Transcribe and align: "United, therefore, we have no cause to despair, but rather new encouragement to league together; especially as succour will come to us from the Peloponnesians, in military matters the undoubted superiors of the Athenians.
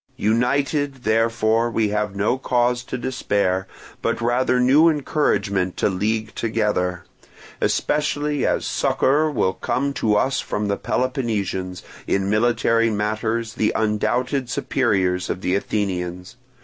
"United, 0.17 1.03
therefore, 1.03 1.69
we 1.69 1.89
have 1.89 2.15
no 2.15 2.35
cause 2.35 2.83
to 2.83 2.97
despair, 2.97 3.67
but 4.01 4.19
rather 4.19 4.59
new 4.59 4.89
encouragement 4.89 5.77
to 5.77 5.89
league 5.89 6.33
together; 6.33 7.03
especially 7.61 8.43
as 8.43 8.65
succour 8.65 9.29
will 9.29 9.53
come 9.53 9.93
to 9.93 10.15
us 10.15 10.39
from 10.39 10.67
the 10.69 10.75
Peloponnesians, 10.77 11.83
in 12.07 12.31
military 12.31 12.89
matters 12.89 13.53
the 13.53 13.71
undoubted 13.75 14.49
superiors 14.49 15.29
of 15.29 15.41
the 15.41 15.53
Athenians. 15.53 16.35